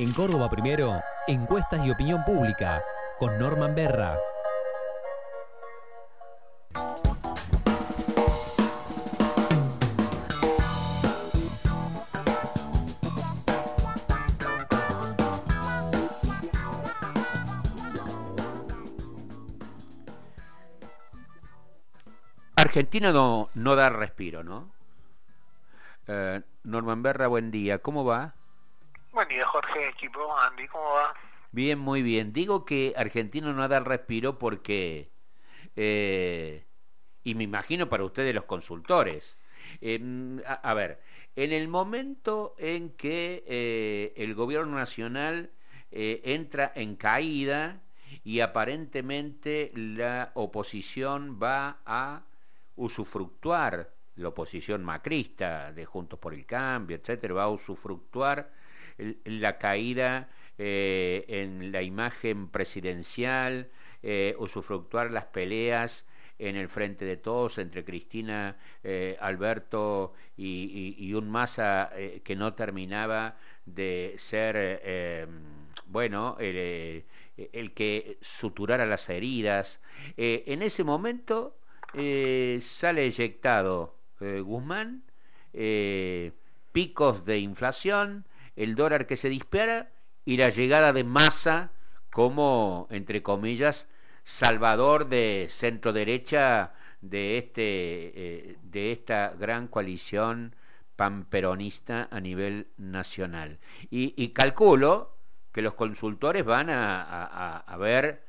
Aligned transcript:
En 0.00 0.14
Córdoba 0.14 0.48
Primero, 0.48 1.02
encuestas 1.26 1.84
y 1.84 1.90
opinión 1.90 2.24
pública, 2.24 2.82
con 3.18 3.38
Norman 3.38 3.74
Berra. 3.74 4.16
Argentina 22.56 23.12
no, 23.12 23.50
no 23.52 23.76
da 23.76 23.90
respiro, 23.90 24.42
¿no? 24.42 24.70
Eh, 26.06 26.40
Norman 26.64 27.02
Berra, 27.02 27.26
buen 27.26 27.50
día. 27.50 27.80
¿Cómo 27.80 28.06
va? 28.06 28.39
Jorge, 29.38 29.94
¿cómo 30.12 30.84
va? 30.94 31.14
Bien, 31.52 31.78
muy 31.78 32.02
bien. 32.02 32.32
Digo 32.32 32.64
que 32.64 32.94
Argentina 32.96 33.52
no 33.52 33.68
da 33.68 33.80
respiro 33.80 34.38
porque, 34.38 35.10
eh, 35.76 36.66
y 37.22 37.34
me 37.34 37.44
imagino 37.44 37.88
para 37.88 38.04
ustedes 38.04 38.34
los 38.34 38.44
consultores, 38.44 39.36
em, 39.80 40.40
a, 40.46 40.74
ver, 40.74 41.00
en 41.36 41.52
el 41.52 41.68
momento 41.68 42.54
en 42.58 42.90
que 42.90 43.44
eh, 43.46 44.12
el 44.16 44.34
gobierno 44.34 44.76
nacional 44.76 45.50
entra 45.92 46.70
en 46.76 46.94
caída 46.94 47.80
y 48.22 48.40
aparentemente 48.40 49.72
la 49.74 50.30
oposición 50.34 51.40
va 51.42 51.80
a 51.84 52.22
usufructuar 52.76 53.92
la 54.20 54.28
oposición 54.28 54.84
macrista 54.84 55.72
de 55.72 55.84
Juntos 55.84 56.18
por 56.18 56.34
el 56.34 56.46
Cambio, 56.46 56.96
etcétera, 56.96 57.34
va 57.34 57.44
a 57.44 57.48
usufructuar 57.48 58.52
la 59.24 59.58
caída 59.58 60.28
eh, 60.58 61.24
en 61.28 61.72
la 61.72 61.82
imagen 61.82 62.48
presidencial, 62.48 63.70
eh, 64.02 64.34
usufructuar 64.38 65.10
las 65.10 65.26
peleas 65.26 66.06
en 66.38 66.56
el 66.56 66.68
frente 66.68 67.04
de 67.04 67.16
todos 67.16 67.58
entre 67.58 67.84
Cristina, 67.84 68.56
eh, 68.82 69.16
Alberto 69.20 70.14
y, 70.36 71.12
un 71.12 71.28
Massa 71.28 71.90
que 72.24 72.34
no 72.34 72.54
terminaba 72.54 73.36
de 73.66 74.14
ser, 74.16 75.28
bueno, 75.84 76.36
el, 76.40 77.04
el, 77.36 77.74
que 77.74 78.16
suturara 78.22 78.86
las 78.86 79.08
heridas. 79.10 79.80
en 80.16 80.62
ese 80.62 80.82
momento 80.82 81.58
sale 81.92 83.04
eyectado 83.04 84.00
eh, 84.20 84.40
Guzmán, 84.40 85.02
eh, 85.52 86.32
picos 86.72 87.24
de 87.24 87.38
inflación, 87.38 88.26
el 88.62 88.74
dólar 88.74 89.06
que 89.06 89.16
se 89.16 89.30
dispara 89.30 89.90
y 90.24 90.36
la 90.36 90.50
llegada 90.50 90.92
de 90.92 91.04
masa 91.04 91.72
como, 92.10 92.86
entre 92.90 93.22
comillas, 93.22 93.88
salvador 94.24 95.08
de 95.08 95.46
centro 95.48 95.92
derecha 95.92 96.74
de, 97.00 97.38
este, 97.38 97.62
eh, 97.62 98.56
de 98.62 98.92
esta 98.92 99.34
gran 99.38 99.66
coalición 99.66 100.54
panperonista 100.96 102.08
a 102.10 102.20
nivel 102.20 102.68
nacional. 102.76 103.58
Y, 103.88 104.28
calculo 104.28 105.16
que 105.52 105.62
los 105.62 105.72
consultores 105.72 106.44
van 106.44 106.68
a, 106.68 107.76
ver 107.78 108.22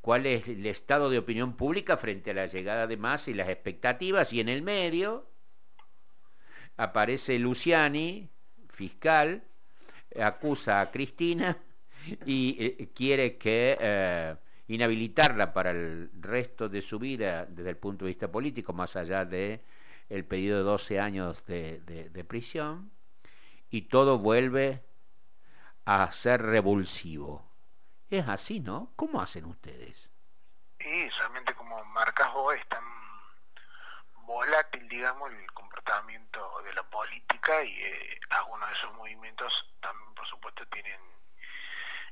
cuál 0.00 0.26
es 0.26 0.46
el 0.46 0.64
estado 0.66 1.10
de 1.10 1.18
opinión 1.18 1.56
pública 1.56 1.96
frente 1.96 2.30
a 2.30 2.34
la 2.34 2.46
llegada 2.46 2.86
de 2.86 2.96
Massa 2.96 3.32
y 3.32 3.34
las 3.34 3.48
expectativas, 3.48 4.32
y 4.32 4.38
en 4.38 4.48
el 4.48 4.62
medio 4.62 5.28
aparece 6.76 7.38
Luciani, 7.40 8.30
fiscal, 8.68 9.42
acusa 10.22 10.80
a 10.80 10.90
Cristina 10.90 11.56
y 12.26 12.56
eh, 12.58 12.90
quiere 12.94 13.36
que 13.36 13.76
eh, 13.80 14.36
inhabilitarla 14.68 15.52
para 15.52 15.70
el 15.70 16.10
resto 16.20 16.68
de 16.68 16.82
su 16.82 16.98
vida 16.98 17.46
desde 17.46 17.70
el 17.70 17.76
punto 17.76 18.04
de 18.04 18.10
vista 18.10 18.30
político, 18.30 18.72
más 18.72 18.96
allá 18.96 19.24
de 19.24 19.62
el 20.08 20.24
pedido 20.24 20.58
de 20.58 20.64
12 20.64 21.00
años 21.00 21.46
de, 21.46 21.80
de 21.80 22.24
prisión, 22.24 22.90
y 23.70 23.82
todo 23.82 24.18
vuelve 24.18 24.84
a 25.86 26.10
ser 26.12 26.42
revulsivo. 26.42 27.50
Es 28.10 28.28
así, 28.28 28.60
¿no? 28.60 28.92
¿Cómo 28.96 29.20
hacen 29.20 29.46
ustedes? 29.46 30.10
Sí, 30.78 31.10
solamente 31.10 31.54
como 31.54 31.82
marcas 31.86 32.32
vos, 32.32 32.54
es 32.54 32.66
tan 32.68 32.84
volátil, 34.26 34.88
digamos, 34.88 35.30
el 35.32 35.52
comportamiento 35.52 36.62
de 36.64 36.72
la 36.74 36.82
política 36.84 37.62
y 37.64 37.72
eh, 37.72 38.20
algunos 38.30 38.68
de 38.68 38.74
esos 38.74 38.94
movimientos 38.94 39.74
también, 39.80 40.03
por 40.24 40.30
supuesto, 40.30 40.66
tienen 40.68 40.98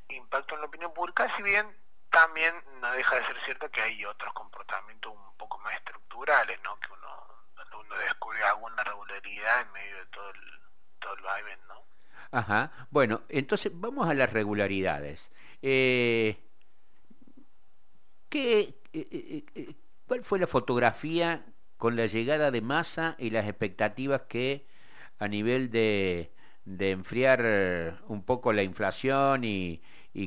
impacto 0.09 0.55
en 0.55 0.61
la 0.61 0.67
opinión 0.67 0.93
pública, 0.93 1.34
si 1.34 1.43
bien 1.43 1.67
también 2.11 2.55
no 2.83 2.93
deja 2.93 3.17
de 3.17 3.25
ser 3.25 3.41
cierto 3.47 3.71
que 3.71 3.81
hay 3.81 4.05
otros 4.05 4.34
comportamientos 4.34 5.15
un 5.15 5.37
poco 5.39 5.59
más 5.61 5.75
estructurales, 5.77 6.59
¿no? 6.62 6.78
Que 6.78 6.89
uno, 6.93 7.97
descubre 7.99 8.43
alguna 8.43 8.84
regularidad 8.84 9.62
en 9.62 9.73
medio 9.73 9.97
de 9.97 10.06
todo 10.06 10.31
el, 10.31 10.41
todo 10.99 11.15
el 11.15 11.23
vaivén, 11.23 11.59
¿no? 11.69 11.75
Ajá. 12.33 12.87
Bueno, 12.91 13.23
entonces 13.28 13.73
vamos 13.75 14.09
a 14.09 14.15
las 14.15 14.31
regularidades. 14.31 15.31
Eh, 15.62 16.39
¿qué, 18.29 18.75
eh, 18.93 19.44
eh, 19.55 19.75
¿Cuál 20.06 20.23
fue 20.23 20.39
la 20.39 20.47
fotografía 20.47 21.47
con 21.79 21.97
la 21.97 22.06
llegada 22.06 22.50
de 22.50 22.61
masa 22.61 23.15
y 23.19 23.31
las 23.31 23.47
expectativas 23.47 24.23
que 24.29 24.67
a 25.19 25.29
nivel 25.29 25.71
de, 25.71 26.33
enfriar 26.67 27.41
eh, 27.45 27.95
un 28.06 28.25
poco 28.25 28.53
la 28.53 28.62
inflación 28.62 29.45
y, 29.45 29.83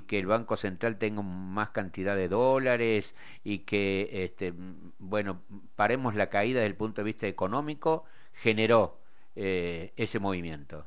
que 0.08 0.18
el 0.18 0.26
Banco 0.26 0.58
Central 0.58 0.98
tenga 0.98 1.22
más 1.22 1.70
cantidad 1.70 2.16
de 2.16 2.28
dólares 2.28 3.16
y 3.44 3.60
que, 3.60 4.10
este, 4.12 4.54
bueno, 4.98 5.44
paremos 5.76 6.16
la 6.16 6.30
caída 6.30 6.60
desde 6.60 6.72
el 6.72 6.76
punto 6.76 7.02
de 7.02 7.06
vista 7.06 7.28
económico, 7.28 8.06
generó 8.34 9.00
eh, 9.36 9.94
ese 9.96 10.20
movimiento. 10.20 10.86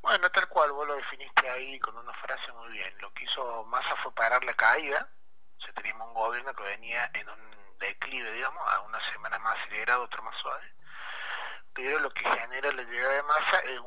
Bueno, 0.00 0.30
tal 0.30 0.48
cual, 0.48 0.72
vos 0.72 0.86
lo 0.86 0.96
definiste 0.96 1.48
ahí 1.50 1.78
con 1.80 1.96
una 1.96 2.12
frase 2.14 2.52
muy 2.52 2.72
bien. 2.72 2.92
Lo 3.00 3.12
que 3.12 3.24
hizo 3.24 3.64
Massa 3.64 3.94
fue 3.96 4.14
parar 4.14 4.42
la 4.44 4.54
caída. 4.54 5.10
O 5.58 5.60
sea, 5.60 5.72
teníamos 5.74 6.08
un 6.08 6.14
gobierno 6.14 6.54
que 6.54 6.62
venía 6.62 7.10
en 7.14 7.28
un 7.28 7.78
declive, 7.78 8.32
digamos, 8.32 8.62
a 8.66 8.80
una 8.82 9.00
semana 9.12 9.38
más 9.38 9.58
acelerado, 9.58 10.04
otra 10.04 10.22
más 10.22 10.36
suave, 10.36 10.74
pero 11.74 11.98
lo 12.00 12.10
que 12.10 12.24
genera 12.24 12.72
la 12.72 12.82
llegada 12.82 13.14
de 13.14 13.22
masa 13.22 13.58
es 13.60 13.80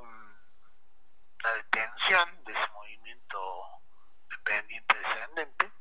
una 1.47 1.55
detención 1.55 2.43
de 2.43 2.51
ese 2.51 2.67
movimiento 2.73 3.63
dependiente 4.29 4.97
descendente, 4.97 5.71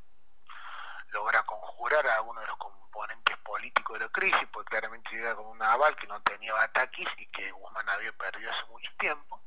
logra 1.09 1.43
conjurar 1.43 2.07
a 2.07 2.21
uno 2.21 2.39
de 2.41 2.47
los 2.47 2.57
componentes 2.57 3.37
políticos 3.39 3.99
de 3.99 4.05
la 4.05 4.11
crisis, 4.11 4.47
porque 4.51 4.69
claramente 4.69 5.09
llega 5.11 5.35
con 5.35 5.47
un 5.47 5.61
aval 5.61 5.95
que 5.95 6.07
no 6.07 6.21
tenía 6.21 6.53
ataques 6.61 7.07
y 7.17 7.25
que 7.27 7.51
Guzmán 7.51 7.89
había 7.89 8.11
perdido 8.13 8.51
hace 8.51 8.65
mucho 8.67 8.91
tiempo, 8.97 9.41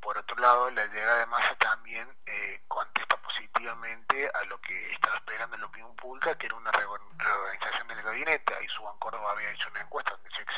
por 0.00 0.18
otro 0.18 0.36
lado, 0.38 0.68
la 0.70 0.84
llegada 0.86 1.20
de 1.20 1.26
masa 1.26 1.54
también 1.58 2.08
eh, 2.26 2.60
contesta 2.66 3.16
positivamente 3.18 4.28
a 4.34 4.44
lo 4.46 4.60
que 4.60 4.90
estaba 4.90 5.14
esperando 5.14 5.56
la 5.56 5.66
opinión 5.66 5.94
pública, 5.94 6.36
que 6.36 6.46
era 6.46 6.56
una 6.56 6.72
reorganización 6.72 7.86
del 7.86 8.02
gabinete. 8.02 8.52
Ahí 8.56 8.66
Suban 8.66 8.98
Córdoba 8.98 9.30
había 9.30 9.52
hecho 9.52 9.68
una 9.70 9.80
encuesta 9.80 10.10
donde 10.10 10.30
se 10.30 10.44
que 10.44 10.52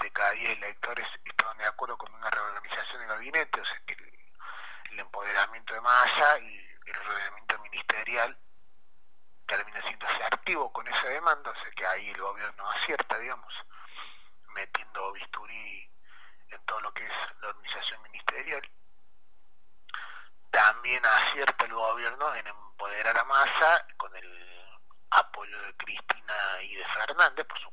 de 0.00 0.10
cada 0.12 0.30
10 0.32 0.56
electores 0.58 1.06
estaban 1.24 1.58
de 1.58 1.66
acuerdo 1.66 1.96
con 1.98 2.12
una 2.14 2.30
reorganización 2.30 3.00
del 3.00 3.08
gabinete, 3.08 3.60
o 3.60 3.64
sea 3.64 3.80
que 3.86 3.92
el, 3.92 4.98
empoderamiento 4.98 5.72
de 5.72 5.80
masa 5.80 6.38
y 6.40 6.58
el 6.86 6.94
reordenamiento 6.94 7.58
ministerial 7.60 8.36
termina 9.46 9.80
siendo 9.82 10.06
asertivo 10.06 10.72
con 10.72 10.86
esa 10.88 11.08
demanda, 11.08 11.50
o 11.50 11.54
sea 11.54 11.70
que 11.70 11.86
ahí 11.86 12.10
el 12.10 12.20
gobierno 12.20 12.70
acierta, 12.70 13.18
digamos, 13.18 13.54
metiendo 14.48 15.12
bisturí 15.12 15.90
en 16.50 16.64
todo 16.66 16.80
lo 16.80 16.92
que 16.92 17.06
es 17.06 17.12
la 17.40 17.48
organización 17.48 18.02
ministerial. 18.02 18.68
También 20.50 21.04
acierta 21.06 21.64
el 21.64 21.72
gobierno 21.72 22.34
en 22.34 22.46
empoderar 22.46 23.16
a 23.16 23.24
Massa 23.24 23.86
con 23.96 24.14
el 24.16 24.80
apoyo 25.10 25.62
de 25.62 25.76
Cristina 25.76 26.62
y 26.62 26.74
de 26.74 26.84
Fernández, 26.84 27.46
por 27.46 27.58
supuesto 27.58 27.69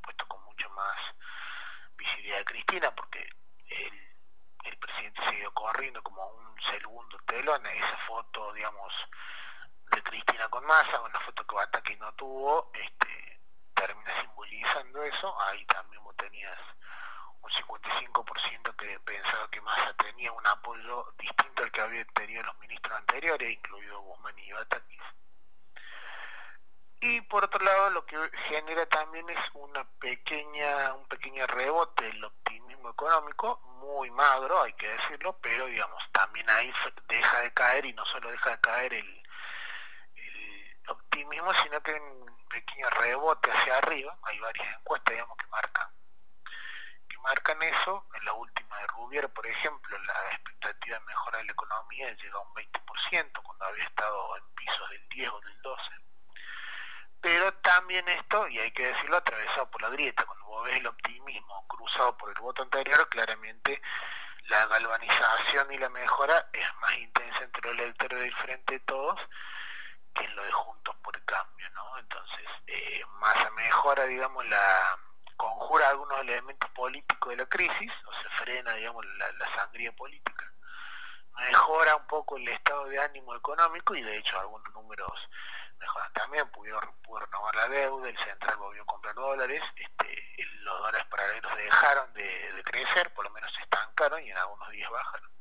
visibilidad 2.27 2.37
de 2.39 2.45
Cristina, 2.45 2.95
porque 2.95 3.29
el, 3.69 4.77
presidente 4.79 5.21
siguió 5.29 5.53
corriendo 5.53 6.01
como 6.03 6.25
un 6.27 6.61
segundo 6.61 7.17
telón, 7.25 7.65
esa 7.65 7.97
foto, 8.07 8.53
digamos, 8.53 8.93
de 9.91 10.03
Cristina 10.03 10.47
con 10.49 10.65
Massa, 10.65 11.01
una 11.01 11.19
foto 11.21 11.45
que 11.47 11.55
Bataki 11.55 11.95
no 11.95 12.13
tuvo, 12.13 12.71
este, 12.73 13.39
termina 13.73 14.21
simbolizando 14.21 15.03
eso, 15.03 15.41
ahí 15.41 15.65
también 15.65 16.03
vos 16.03 16.15
tenías 16.15 16.59
un 17.41 17.49
55% 17.49 18.75
que 18.75 18.99
pensaba 18.99 19.49
que 19.49 19.61
Massa 19.61 19.93
tenía 19.95 20.31
un 20.31 20.45
apoyo 20.45 21.13
distinto 21.17 21.63
al 21.63 21.71
que 21.71 21.81
había 21.81 22.05
tenido 22.05 22.43
los 22.43 22.57
ministros 22.59 22.97
anteriores, 22.97 23.51
incluido 23.51 24.01
Guzmán 24.01 24.37
y 24.37 24.51
Batakis. 24.51 25.01
y 27.01 27.21
por 27.21 27.45
otro 27.45 27.63
lado 27.63 27.89
lo 27.91 28.05
que 28.05 28.17
genera 28.49 28.85
también 28.87 29.29
es 29.29 29.39
una 29.53 29.83
pequeña 29.99 30.93
un 30.93 31.07
pequeño 31.07 31.45
rebote 31.87 32.03
del 32.05 32.23
optimismo 32.23 32.89
económico 32.89 33.59
muy 33.79 34.11
magro 34.11 34.61
hay 34.63 34.73
que 34.73 34.87
decirlo 34.87 35.37
pero 35.41 35.65
digamos 35.67 36.03
también 36.11 36.49
ahí 36.49 36.71
deja 37.07 37.39
de 37.41 37.53
caer 37.53 37.85
y 37.85 37.93
no 37.93 38.05
solo 38.05 38.29
deja 38.29 38.51
de 38.51 38.59
caer 38.59 38.93
el, 38.93 39.23
el 40.15 40.89
optimismo 40.89 41.53
sino 41.63 41.81
que 41.81 41.93
un 41.93 42.47
pequeño 42.49 42.89
rebote 42.91 43.51
hacia 43.51 43.77
arriba. 43.77 44.17
Hay 44.23 44.39
varias 44.39 44.67
encuestas 44.77 45.13
digamos 45.13 45.37
que 45.37 45.47
marcan 45.47 45.89
que 47.09 47.17
marcan 47.19 47.61
eso. 47.63 48.05
En 48.13 48.25
la 48.25 48.33
última 48.33 48.77
de 48.77 48.87
Rubier 48.87 49.29
por 49.29 49.45
ejemplo 49.45 49.97
la 49.99 50.31
expectativa 50.31 50.97
de 50.99 51.05
mejora 51.05 51.37
de 51.39 51.45
la 51.45 51.51
economía 51.51 52.13
llega 52.15 52.37
a 52.37 52.41
un 52.41 52.53
20% 52.53 53.43
cuando 53.43 53.65
había 53.65 53.83
estado 53.83 54.37
en 54.37 54.43
pisos 54.55 54.89
del 54.89 55.09
10 55.09 55.29
o 55.29 55.41
del 55.41 55.61
12 55.61 56.06
pero 57.21 57.53
también 57.55 58.07
esto, 58.09 58.47
y 58.47 58.59
hay 58.59 58.71
que 58.71 58.87
decirlo, 58.87 59.17
atravesado 59.17 59.69
por 59.69 59.81
la 59.81 59.89
grieta, 59.89 60.25
cuando 60.25 60.45
vos 60.45 60.65
ves 60.65 60.77
el 60.77 60.87
optimismo 60.87 61.67
cruzado 61.67 62.17
por 62.17 62.29
el 62.29 62.41
voto 62.41 62.63
anterior, 62.63 63.07
claramente 63.09 63.81
la 64.49 64.65
galvanización 64.67 65.73
y 65.73 65.77
la 65.77 65.89
mejora 65.89 66.49
es 66.53 66.75
más 66.81 66.97
intensa 66.97 67.43
entre 67.43 67.61
los 67.69 67.79
electores 67.79 68.19
del 68.19 68.35
Frente 68.35 68.73
de 68.75 68.79
Todos 68.81 69.19
que 70.13 70.23
en 70.23 70.35
lo 70.35 70.43
de 70.43 70.51
Juntos 70.51 70.95
por 71.03 71.25
Cambio, 71.25 71.69
¿no? 71.71 71.99
Entonces, 71.99 72.45
eh, 72.67 73.03
más 73.19 73.35
a 73.35 73.51
mejora, 73.51 74.05
digamos, 74.05 74.45
la 74.47 74.97
conjura 75.35 75.89
algunos 75.89 76.19
elementos 76.21 76.69
políticos 76.71 77.29
de 77.29 77.37
la 77.37 77.45
crisis, 77.45 77.91
o 78.05 78.13
se 78.13 78.29
frena, 78.43 78.73
digamos, 78.73 79.05
la 79.05 79.53
sangría 79.53 79.91
política, 79.91 80.51
mejora 81.37 81.95
un 81.95 82.07
poco 82.07 82.37
el 82.37 82.47
estado 82.47 82.85
de 82.85 82.99
ánimo 82.99 83.35
económico 83.35 83.95
y 83.95 84.01
de 84.01 84.17
hecho 84.17 84.39
algunos 84.39 84.73
números 84.73 85.29
mejoran 85.79 86.13
también, 86.13 86.49
pudieron, 86.49 86.95
pudo 87.03 87.19
renovar 87.19 87.55
la 87.55 87.67
deuda, 87.67 88.09
el 88.09 88.17
central 88.17 88.57
volvió 88.57 88.83
a 88.83 88.85
comprar 88.85 89.15
dólares, 89.15 89.63
este, 89.75 90.35
los 90.61 90.79
dólares 90.79 91.05
paralelos 91.05 91.55
dejaron 91.57 92.13
de, 92.13 92.63
crecer, 92.65 93.13
por 93.13 93.25
lo 93.25 93.31
menos 93.31 93.53
se 93.53 93.61
estancaron 93.61 94.21
y 94.23 94.29
en 94.29 94.37
algunos 94.37 94.69
días 94.71 94.89
bajaron. 94.91 95.31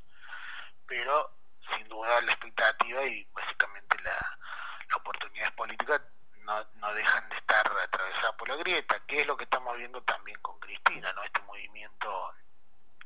Pero 0.86 1.32
sin 1.74 1.88
duda 1.88 2.20
la 2.20 2.30
expectativa 2.30 3.02
y 3.04 3.24
básicamente 3.32 4.00
la, 4.02 4.38
las 4.88 4.96
oportunidades 4.96 5.50
políticas 5.52 6.00
no, 6.44 6.64
no, 6.76 6.94
dejan 6.94 7.28
de 7.28 7.36
estar 7.36 7.66
atravesadas 7.66 8.34
por 8.36 8.48
la 8.48 8.56
grieta, 8.56 9.00
que 9.06 9.22
es 9.22 9.26
lo 9.26 9.36
que 9.36 9.44
estamos 9.44 9.76
viendo 9.76 10.00
también 10.02 10.40
con 10.40 10.58
Cristina, 10.60 11.12
¿no? 11.12 11.24
Este 11.24 11.40
movimiento, 11.40 12.34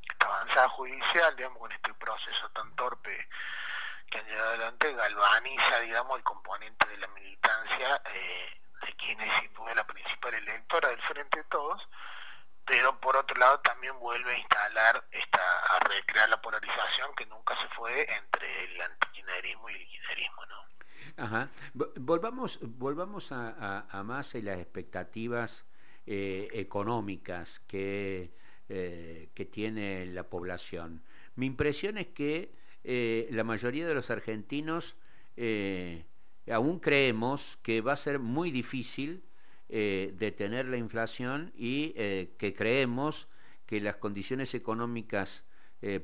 esta 0.02 0.26
avanzada 0.26 0.68
judicial, 0.68 1.34
digamos, 1.36 1.58
con 1.58 1.72
este 1.72 1.94
proceso 1.94 2.50
tan 2.50 2.76
torpe 2.76 3.28
que 4.10 4.18
han 4.18 4.26
llegado 4.26 4.48
adelante 4.50 4.92
galvaniza, 4.92 5.80
digamos, 5.80 6.18
el 6.18 6.24
componente 6.24 6.88
de 6.88 6.98
la 6.98 7.08
militancia 7.08 8.02
eh, 8.14 8.60
de 8.84 8.92
quien 8.96 9.20
es 9.20 9.32
sin 9.40 9.52
duda 9.54 9.74
la 9.74 9.86
principal 9.86 10.34
electora 10.34 10.88
del 10.88 11.00
Frente 11.02 11.38
de 11.38 11.44
Todos, 11.44 11.88
pero 12.64 13.00
por 13.00 13.16
otro 13.16 13.36
lado 13.38 13.60
también 13.60 13.98
vuelve 13.98 14.32
a 14.32 14.38
instalar, 14.38 15.04
esta, 15.10 15.40
a 15.76 15.78
recrear 15.80 16.28
la 16.28 16.40
polarización 16.42 17.14
que 17.16 17.26
nunca 17.26 17.56
se 17.60 17.68
fue 17.68 18.02
entre 18.02 18.64
el 18.64 18.80
antiquinerismo 18.80 19.70
y 19.70 19.74
el 19.74 19.86
kirchnerismo, 19.86 20.46
¿no? 20.46 21.24
Ajá. 21.24 21.48
Volvamos, 21.74 22.58
volvamos 22.62 23.32
a, 23.32 23.86
a, 23.90 24.02
más 24.02 24.34
y 24.34 24.42
las 24.42 24.58
expectativas 24.58 25.64
eh, 26.06 26.48
económicas 26.52 27.60
que, 27.60 28.32
eh, 28.68 29.30
que 29.34 29.44
tiene 29.44 30.06
la 30.06 30.24
población. 30.24 31.02
Mi 31.34 31.46
impresión 31.46 31.98
es 31.98 32.08
que 32.08 32.59
eh, 32.84 33.28
la 33.30 33.44
mayoría 33.44 33.86
de 33.86 33.94
los 33.94 34.10
argentinos 34.10 34.96
eh, 35.36 36.06
aún 36.50 36.80
creemos 36.80 37.58
que 37.62 37.80
va 37.80 37.92
a 37.92 37.96
ser 37.96 38.18
muy 38.18 38.50
difícil 38.50 39.24
eh, 39.68 40.12
detener 40.14 40.66
la 40.66 40.76
inflación 40.76 41.52
y 41.54 41.92
que 42.38 42.54
creemos 42.56 43.28
que 43.66 43.80
las 43.80 43.96
condiciones 43.96 44.54
económicas 44.54 45.44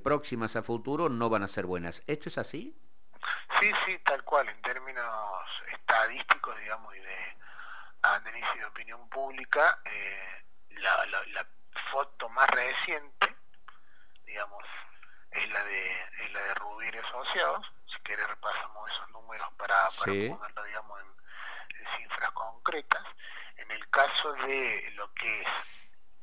próximas 0.02 0.56
a 0.56 0.62
futuro 0.62 1.08
no 1.08 1.28
van 1.28 1.42
a 1.42 1.48
ser 1.48 1.66
buenas. 1.66 2.02
¿Esto 2.06 2.28
es 2.28 2.38
así? 2.38 2.74
Sí, 3.60 3.70
sí, 3.84 3.98
tal 4.04 4.22
cual, 4.24 4.48
en 4.48 4.62
términos 4.62 5.04
estadísticos, 5.72 6.58
digamos, 6.60 6.94
y 6.96 7.00
de 7.00 7.36
análisis 8.02 8.54
de 8.54 8.64
opinión 8.64 9.08
pública, 9.08 9.80
la, 10.70 11.06
la 11.06 11.46
foto 11.90 12.28
más 12.30 12.48
reciente, 12.50 13.34
digamos, 14.24 14.64
es 15.36 15.50
la 15.52 15.64
de 15.64 16.00
es 16.24 16.32
la 16.32 16.42
de 16.42 16.54
Rubir 16.54 16.98
Asociados. 16.98 17.72
Si 17.86 17.98
quieres 18.00 18.26
repasamos 18.26 18.90
esos 18.90 19.10
números 19.10 19.48
para, 19.56 19.88
ponerlo 19.98 20.64
digamos 20.64 21.00
en, 21.00 21.16
cifras 21.98 22.32
concretas. 22.32 23.04
En 23.56 23.70
el 23.70 23.88
caso 23.90 24.32
de 24.32 24.92
lo 24.96 25.12
que 25.14 25.42
es 25.42 25.48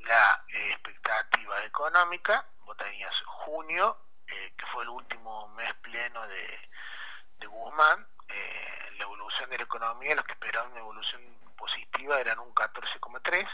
la 0.00 0.44
expectativa 0.48 1.64
económica, 1.64 2.46
vos 2.60 2.76
tenías 2.76 3.14
junio, 3.26 3.96
eh, 4.26 4.54
que 4.56 4.66
fue 4.66 4.82
el 4.82 4.90
último 4.90 5.48
mes 5.48 5.72
pleno 5.74 6.26
de, 6.26 6.70
de 7.38 7.46
Guzmán, 7.46 8.06
eh, 8.28 8.90
la 8.98 9.04
evolución 9.04 9.50
de 9.50 9.58
la 9.58 9.64
economía, 9.64 10.14
los 10.14 10.24
que 10.24 10.32
esperaban 10.32 10.72
una 10.72 10.80
evolución 10.80 11.22
positiva 11.56 12.20
eran 12.20 12.38
un 12.38 12.54
14,3, 12.54 13.48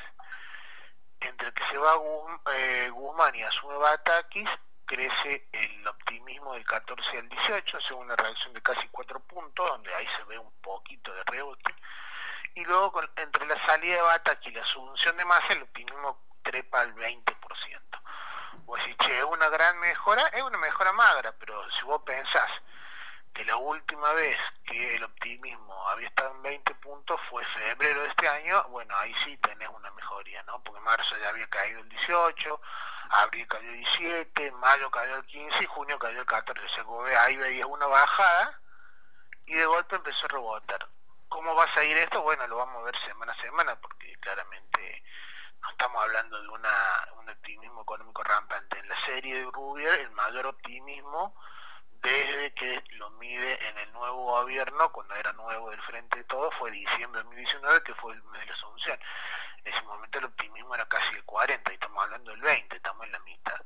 entre 1.21 1.47
el 1.49 1.55
que 1.55 1.65
se 1.65 1.79
va 1.79 1.95
eh, 2.55 2.89
Guzmán 2.91 3.35
y 3.35 3.43
asume 3.43 3.77
Batakis, 3.77 4.49
crece 4.91 5.47
el 5.53 5.87
optimismo 5.87 6.55
del 6.55 6.65
14 6.65 7.19
al 7.19 7.29
18, 7.29 7.81
según 7.81 8.07
una 8.07 8.17
reacción 8.17 8.53
de 8.53 8.61
casi 8.61 8.89
4 8.89 9.21
puntos, 9.21 9.69
donde 9.69 9.95
ahí 9.95 10.07
se 10.17 10.25
ve 10.25 10.37
un 10.37 10.51
poquito 10.61 11.15
de 11.15 11.23
rebote. 11.27 11.73
Y 12.57 12.65
luego 12.65 13.01
entre 13.15 13.47
la 13.47 13.57
salida 13.65 13.95
de 13.95 14.03
Batak 14.03 14.45
y 14.49 14.51
la 14.51 14.63
asunción 14.63 15.17
de 15.17 15.25
masa, 15.25 15.53
el 15.53 15.63
optimismo 15.63 16.19
trepa 16.43 16.81
al 16.81 16.93
20%. 16.97 17.35
Vos 18.65 18.81
decís, 18.81 18.97
che, 18.99 19.17
es 19.17 19.25
una 19.25 19.49
gran 19.49 19.79
mejora, 19.79 20.27
es 20.27 20.43
una 20.43 20.59
mejora 20.59 20.93
magra, 20.93 21.33
pero 21.39 21.71
si 21.71 21.85
vos 21.85 22.03
pensás 22.03 22.51
que 23.33 23.45
la 23.45 23.57
última 23.59 24.13
vez 24.15 24.39
que 24.65 24.97
el 24.97 25.05
optimismo 25.05 25.89
había 25.89 26.09
estado 26.09 26.35
en 26.35 26.43
20 26.43 26.75
puntos 26.75 27.21
fue 27.31 27.45
febrero 27.45 28.03
de 28.03 28.09
este 28.09 28.29
año, 28.29 28.65
bueno, 28.71 28.97
ahí 28.97 29.15
sí 29.23 29.37
tenés 29.37 29.69
una 29.69 29.93
mejoría, 29.93 30.43
¿no? 30.43 30.61
Porque 30.65 30.81
marzo 30.81 31.17
ya 31.19 31.29
había 31.29 31.47
caído 31.49 31.79
el 31.79 31.89
18, 31.89 32.61
abril 33.11 33.47
cayó 33.49 33.69
el 33.69 33.77
17, 33.77 34.53
mayo 34.53 34.91
cayó 34.91 35.17
el 35.17 35.27
15 35.27 35.62
y 35.62 35.67
junio 35.67 35.99
cayó 35.99 36.21
el 36.21 36.27
14. 36.27 36.81
O 36.87 37.07
sea, 37.07 37.23
ahí 37.25 37.37
veías 37.37 37.67
una 37.69 37.87
bajada 37.87 38.61
y 39.47 39.55
de 39.55 39.67
golpe 39.67 39.97
empezó 39.97 40.27
a 40.27 40.29
rebotar. 40.29 40.89
¿Cómo 41.29 41.55
va 41.55 41.65
a 41.65 41.75
salir 41.75 41.97
esto? 41.97 42.23
Bueno, 42.23 42.47
lo 42.47 42.57
vamos 42.57 42.83
a 42.83 42.85
ver 42.85 42.97
semana 42.99 43.33
a 43.33 43.43
semana 43.43 43.77
porque 43.77 44.17
claramente 44.21 45.05
no 45.62 45.71
estamos 45.71 46.03
hablando 46.03 46.41
de 46.41 46.49
una, 46.49 47.09
un 47.19 47.29
optimismo 47.29 47.83
económico 47.83 48.23
rampante. 48.23 48.79
En 48.79 48.89
la 48.89 49.01
serie 49.05 49.37
de 49.37 49.51
Rubier, 49.51 50.01
el 50.01 50.11
mayor 50.11 50.47
optimismo 50.47 51.35
desde 52.02 52.52
que 52.55 52.83
lo 52.93 53.11
mide 53.11 53.59
en 53.69 53.79
el 53.79 53.93
nuevo 53.93 54.25
gobierno, 54.25 54.90
cuando 54.90 55.14
era 55.14 55.33
nuevo 55.35 55.71
del 55.71 55.83
Frente 55.83 56.19
de 56.19 56.25
Todo, 56.25 56.50
fue 56.52 56.71
diciembre 56.71 57.21
de 57.21 57.25
2019, 57.25 57.83
que 57.83 57.95
fue 57.95 58.14
el 58.14 58.23
mes 58.25 58.40
de 58.40 58.47
la 58.47 58.52
Asunción. 58.55 58.99
En 59.64 59.75
ese 59.75 59.83
momento 59.83 60.19
el 60.19 60.25
optimismo 60.25 60.75
era 60.75 60.88
casi 60.88 61.14
el 61.14 61.25
40 61.25 61.71
y 61.71 61.75
estamos 61.75 62.02
hablando 62.02 62.31
del 62.31 62.40
20, 62.40 62.76
estamos 62.76 63.07
en 63.07 63.12
la 63.12 63.19
mitad. 63.21 63.61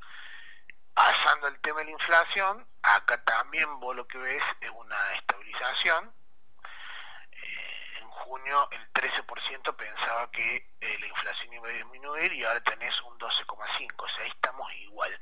Pasando 0.93 1.49
el 1.49 1.61
tema 1.61 1.74
la 1.85 1.91
inflación, 1.91 2.67
acá 2.83 3.23
también 3.25 3.81
vos 3.81 3.95
lo 3.95 4.07
que 4.07 4.19
ves 4.19 4.43
es 4.61 4.71
una 4.71 5.13
estabilización. 5.15 6.13
Eh, 7.33 7.99
en 8.01 8.09
junio 8.09 8.69
el 8.71 8.93
13% 8.93 9.77
pensaba 9.77 10.31
que 10.31 10.71
eh, 10.81 10.97
la 11.01 11.07
inflación 11.07 11.53
iba 11.53 11.69
a 11.69 11.73
disminuir 11.73 12.33
y 12.33 12.45
ahora 12.45 12.63
tenés 12.63 13.01
un 13.03 13.19
12,5, 13.19 13.95
o 13.97 14.09
sea, 14.09 14.25
ahí 14.25 14.31
estamos 14.31 14.73
igual. 14.75 15.21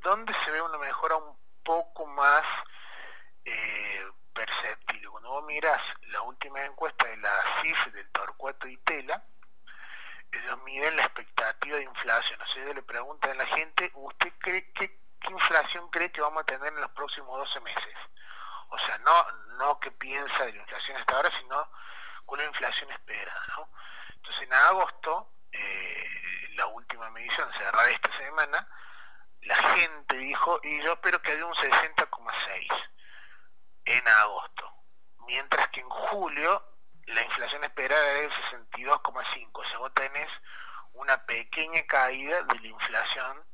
¿Dónde 0.00 0.32
se 0.44 0.50
ve 0.50 0.62
una 0.62 0.78
mejora 0.78 1.16
un 1.16 1.36
poco 1.62 2.06
más 2.06 2.44
eh, 3.44 4.06
perceptible? 4.32 5.08
Cuando 5.08 5.30
vos 5.30 5.44
mirás 5.44 5.82
la 6.08 6.22
última 6.22 6.64
encuesta 6.64 7.06
de 7.06 7.16
la 7.18 7.32
CIF 7.62 7.86
del 7.92 8.08
Torcuato 8.10 8.68
y 8.68 8.76
Tela, 8.78 9.24
ellos 10.30 10.62
miden 10.64 10.96
la 10.96 11.04
expectativa 11.04 11.76
de 11.76 11.84
inflación. 11.84 12.40
O 12.40 12.46
sea, 12.46 12.62
ellos 12.62 12.76
le 12.76 12.82
preguntan 12.82 13.30
a 13.32 13.34
la 13.34 13.46
gente, 13.46 13.90
¿usted 13.94 14.32
cree 14.38 14.70
que 14.72 15.07
qué 15.20 15.30
inflación 15.30 15.88
cree 15.90 16.10
que 16.10 16.20
vamos 16.20 16.42
a 16.42 16.46
tener 16.46 16.72
en 16.72 16.80
los 16.80 16.90
próximos 16.92 17.38
12 17.38 17.60
meses? 17.60 17.94
O 18.70 18.78
sea, 18.78 18.98
no, 18.98 19.32
no 19.58 19.80
qué 19.80 19.90
piensa 19.90 20.44
de 20.44 20.52
la 20.52 20.60
inflación 20.60 20.96
hasta 20.98 21.16
ahora, 21.16 21.30
sino 21.38 21.62
es 21.62 22.38
la 22.38 22.44
inflación 22.44 22.90
esperada. 22.90 23.68
Entonces, 24.14 24.42
en 24.42 24.52
agosto, 24.52 25.32
eh, 25.52 26.50
la 26.54 26.66
última 26.66 27.10
medición 27.10 27.50
cerrada 27.54 27.90
esta 27.90 28.12
semana, 28.16 28.68
la 29.42 29.56
gente 29.56 30.16
dijo, 30.16 30.60
y 30.62 30.82
yo 30.82 30.92
espero 30.92 31.22
que 31.22 31.32
haya 31.32 31.46
un 31.46 31.54
60,6 31.54 32.90
en 33.86 34.08
agosto. 34.08 34.72
Mientras 35.26 35.68
que 35.68 35.80
en 35.80 35.88
julio 35.88 36.64
la 37.06 37.22
inflación 37.22 37.64
esperada 37.64 38.06
era 38.10 38.20
del 38.20 38.30
62,5. 38.30 39.48
O 39.52 39.64
sea, 39.64 39.78
vos 39.78 39.94
tenés 39.94 40.30
una 40.92 41.24
pequeña 41.24 41.82
caída 41.86 42.42
de 42.42 42.60
la 42.60 42.66
inflación 42.66 43.44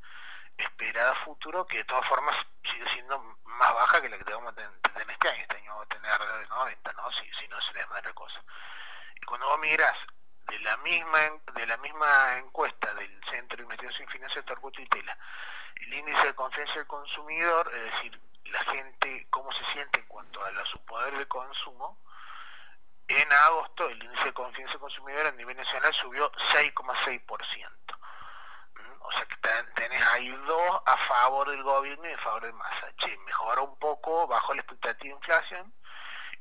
esperada 0.57 1.15
futuro 1.17 1.67
que 1.67 1.79
de 1.79 1.85
todas 1.85 2.07
formas 2.09 2.37
sigue 2.63 2.89
siendo 2.91 3.19
más 3.45 3.75
baja 3.75 4.01
que 4.01 4.09
la 4.09 4.19
que 4.19 4.33
vamos 4.33 4.53
a 4.53 4.57
tener 4.57 4.71
este 5.11 5.29
año. 5.29 5.43
Este 5.43 5.57
año 5.57 5.71
vamos 5.71 5.87
a 5.87 5.95
tener 5.95 6.11
alrededor 6.13 6.41
de 6.41 6.49
90, 6.49 6.93
¿no? 6.93 7.13
Si, 7.13 7.33
si 7.33 7.49
no 7.49 7.61
se 7.61 7.75
les 7.75 7.89
la 7.91 8.13
cosa. 8.13 8.43
Y 9.17 9.25
cuando 9.25 9.49
vos 9.49 9.59
mirás 9.61 9.99
de 10.47 10.59
la 10.61 10.77
misma 10.79 11.19
de 11.55 11.67
la 11.67 11.77
misma 11.79 12.39
encuesta 12.39 12.93
del 12.95 13.25
Centro 13.31 13.57
de 13.57 13.63
Investigación 13.63 14.09
Financiera 14.09 14.47
Torcuato 14.47 14.81
y 14.83 14.87
Tela, 14.87 15.17
el 15.77 15.95
índice 15.95 16.27
de 16.27 16.35
confianza 16.35 16.75
del 16.75 16.87
consumidor, 16.87 17.71
es 17.75 17.93
decir, 17.93 18.21
la 18.45 18.61
gente 18.65 19.27
cómo 19.31 19.51
se 19.53 19.65
siente 19.67 20.01
en 20.01 20.07
cuanto 20.07 20.45
a, 20.45 20.65
su 20.67 20.79
poder 20.85 21.17
de 21.17 21.27
consumo, 21.27 21.99
en 23.09 23.33
agosto 23.33 23.89
el 23.89 24.03
índice 24.03 24.25
de 24.25 24.33
confianza 24.33 24.73
del 24.73 24.81
consumidor 24.81 25.27
a 25.27 25.33
nivel 25.33 25.57
nacional 25.57 25.93
subió 25.95 26.31
6,6%. 26.33 27.84
O 29.15 29.17
sea 29.17 29.27
que 29.27 29.37
tenés 29.75 30.03
ahí 30.13 30.29
dos 30.29 30.81
a 30.87 30.97
favor 30.97 31.49
del 31.49 31.63
gobierno 31.63 32.09
y 32.09 32.13
a 32.13 32.19
favor 32.19 32.43
de 32.43 32.53
masa. 32.53 32.93
Che, 32.97 33.17
mejoró 33.25 33.65
un 33.65 33.79
poco, 33.79 34.27
bajó 34.27 34.55
la 34.55 34.61
expectativa 34.61 35.11
de 35.11 35.17
inflación 35.17 35.73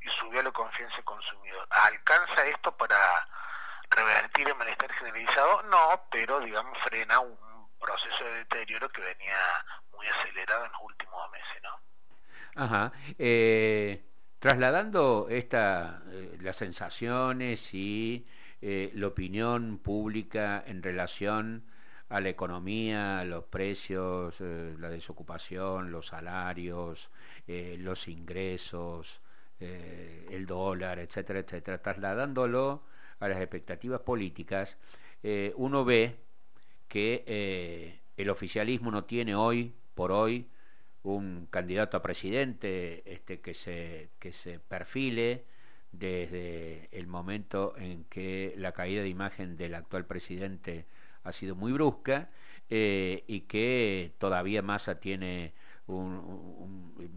y 0.02 0.10
subió 0.10 0.42
la 0.42 0.52
confianza 0.52 0.96
del 0.96 1.06
consumidor. 1.06 1.68
¿Alcanza 1.70 2.46
esto 2.48 2.76
para 2.76 2.98
revertir 3.92 4.48
el 4.48 4.56
malestar 4.56 4.92
generalizado? 4.94 5.62
No, 5.64 6.08
pero 6.12 6.40
digamos 6.40 6.78
frena 6.80 7.20
un 7.20 7.38
proceso 7.80 8.24
de 8.24 8.34
deterioro 8.40 8.90
que 8.90 9.02
venía 9.02 9.38
muy 9.92 10.08
acelerado 10.08 10.66
en 10.66 10.72
los 10.72 10.82
últimos 10.82 11.32
meses, 11.32 11.62
¿no? 11.62 12.64
Ajá. 12.64 12.92
Eh, 13.20 14.04
trasladando 14.40 15.28
esta, 15.30 16.02
eh, 16.10 16.38
las 16.42 16.58
sensaciones 16.58 17.74
y 17.74 18.28
eh, 18.62 18.92
la 18.96 19.08
opinión 19.08 19.78
pública 19.78 20.64
en 20.66 20.82
relación 20.82 21.68
a 22.14 22.22
la 22.22 22.30
economía, 22.30 23.24
los 23.26 23.46
precios, 23.46 24.40
la 24.42 24.90
desocupación, 24.90 25.92
los 25.92 26.08
salarios, 26.08 27.10
los 27.48 28.08
ingresos, 28.08 29.22
el 29.60 30.46
dólar, 30.46 31.00
etcétera, 31.00 31.40
etcétera, 31.40 31.82
trasladándolo 31.82 32.84
a 33.20 33.28
las 33.28 33.40
expectativas 33.40 34.02
políticas, 34.02 34.78
uno 35.56 35.86
ve 35.86 36.18
que 36.94 37.24
eh, 37.26 38.02
el 38.18 38.30
oficialismo 38.30 38.92
no 38.92 39.06
tiene 39.06 39.34
hoy, 39.34 39.74
por 39.96 40.12
hoy, 40.12 40.48
un 41.02 41.48
candidato 41.50 41.98
a 41.98 42.04
presidente 42.04 43.02
este, 43.12 43.42
que, 43.42 43.56
se, 43.56 44.10
que 44.20 44.32
se 44.32 44.60
perfile 44.60 45.46
desde 45.92 46.88
el 46.92 47.08
momento 47.08 47.74
en 47.78 48.04
que 48.04 48.54
la 48.58 48.74
caída 48.74 49.02
de 49.02 49.10
imagen 49.10 49.58
del 49.58 49.74
actual 49.74 50.06
presidente 50.06 50.86
ha 51.24 51.32
sido 51.32 51.56
muy 51.56 51.72
brusca 51.72 52.30
eh, 52.70 53.24
y 53.28 53.42
que 53.42 54.14
todavía 54.18 54.62
Massa 54.62 55.00
tiene 55.00 55.54
un, 55.86 57.16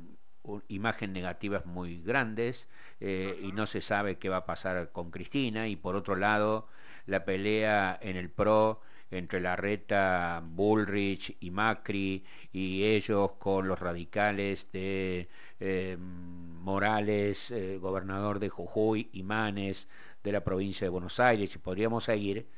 imagen 0.69 1.13
negativas 1.13 1.67
muy 1.67 2.03
grandes 2.03 2.69
eh, 3.01 3.39
y 3.43 3.53
no 3.53 3.67
se 3.67 3.81
sabe 3.81 4.19
qué 4.19 4.29
va 4.29 4.39
a 4.39 4.47
pasar 4.47 4.93
con 4.93 5.11
Cristina. 5.11 5.69
Y 5.69 5.77
por 5.77 5.97
otro 5.97 6.17
lado 6.17 6.69
la 7.07 7.25
pelea 7.25 7.99
en 8.03 8.17
el 8.17 8.31
PRO 8.31 8.81
entre 9.11 9.41
la 9.41 9.55
reta 9.55 10.43
Bullrich 10.45 11.37
y 11.41 11.51
Macri 11.51 12.25
y 12.53 12.85
ellos 12.85 13.33
con 13.35 13.69
los 13.69 13.79
radicales 13.79 14.71
de 14.73 15.29
eh, 15.61 15.97
Morales, 15.99 17.55
gobernador 17.81 18.41
de 18.41 18.49
Jujuy, 18.49 19.09
y 19.13 19.23
Manes 19.23 19.89
de 20.25 20.33
la 20.33 20.43
provincia 20.43 20.85
de 20.85 20.89
Buenos 20.89 21.21
Aires, 21.21 21.55
y 21.55 21.59
podríamos 21.59 22.05
seguir, 22.05 22.49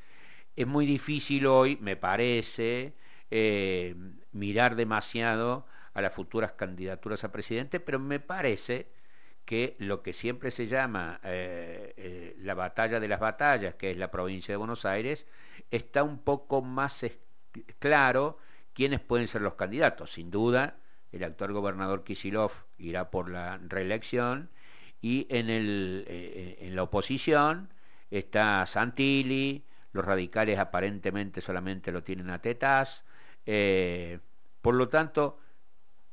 es 0.59 0.67
muy 0.67 0.87
difícil 0.87 1.47
hoy, 1.47 1.79
me 1.81 1.97
parece, 1.97 2.95
eh, 3.31 3.95
mirar 4.33 4.75
demasiado 4.75 5.67
a 5.95 6.03
las 6.03 6.13
futuras 6.13 6.53
candidaturas 6.53 7.23
a 7.23 7.31
presidente, 7.31 7.79
pero 7.79 8.01
me 8.01 8.19
parece 8.19 8.91
que 9.45 9.77
lo 9.79 10.03
que 10.03 10.13
siempre 10.13 10.51
se 10.51 10.67
llama 10.67 11.21
la 11.23 12.55
batalla 12.55 13.01
de 13.01 13.09
las 13.09 13.21
batallas, 13.21 13.77
que 13.77 13.93
es 13.93 13.97
la 13.97 14.11
provincia 14.11 14.53
de 14.53 14.57
Buenos 14.57 14.85
Aires, 14.85 15.27
está 15.71 16.03
un 16.03 16.19
poco 16.19 16.61
más 16.61 17.07
claro 17.79 18.39
quiénes 18.73 19.01
pueden 19.01 19.27
ser 19.27 19.43
los 19.43 19.55
candidatos. 19.55 20.13
Sin 20.13 20.31
duda, 20.31 20.79
el 21.13 21.25
actual 21.25 21.53
gobernador 21.53 22.05
Kisilov 22.05 22.53
irá 22.79 23.11
por 23.11 23.31
la 23.31 23.59
reelección 23.67 24.51
y 25.01 25.27
en, 25.31 25.51
el, 25.51 26.05
eh, 26.09 26.59
en 26.61 26.77
la 26.77 26.83
oposición 26.83 27.73
está 28.11 28.67
Santilli, 28.67 29.65
los 29.93 30.05
radicales 30.05 30.59
aparentemente 30.59 31.41
solamente 31.41 31.93
lo 31.93 32.03
tienen 32.03 32.31
a 32.31 32.41
tetas. 32.41 33.05
Eh, 33.47 34.21
por 34.61 34.75
lo 34.75 34.89
tanto, 34.89 35.39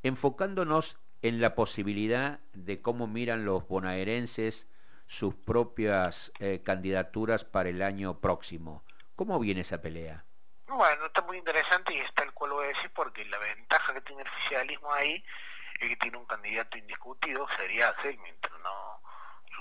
enfocándonos 0.04 0.98
en 1.22 1.42
la 1.42 1.56
posibilidad 1.56 2.40
de 2.54 2.82
cómo 2.82 3.08
miran 3.08 3.46
los 3.46 3.68
bonaerenses 3.68 4.68
sus 5.08 5.36
propias 5.36 6.32
eh, 6.40 6.62
candidaturas 6.64 7.46
para 7.46 7.70
el 7.70 7.82
año 7.82 8.20
próximo. 8.20 8.84
¿Cómo 9.16 9.40
viene 9.40 9.62
esa 9.62 9.82
pelea? 9.82 10.26
Bueno, 10.68 11.06
está 11.06 11.22
muy 11.22 11.38
interesante 11.38 11.94
y 11.94 12.00
está 12.00 12.24
el 12.24 12.34
cual 12.34 12.52
voy 12.52 12.66
a 12.66 12.70
decir 12.70 12.92
porque 12.94 13.24
la 13.26 13.38
ventaja 13.38 13.94
que 13.94 14.02
tiene 14.02 14.24
el 14.24 14.28
oficialismo 14.28 14.92
ahí 14.94 15.24
es 15.80 15.90
que 15.90 15.96
tiene 15.98 16.18
un 16.18 16.26
candidato 16.26 16.78
indiscutido, 16.78 17.48
sería 17.58 17.96
mientras 18.04 18.54
no 18.62 18.85